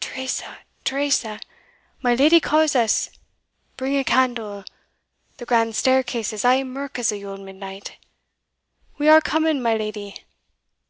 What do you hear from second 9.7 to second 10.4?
lady!"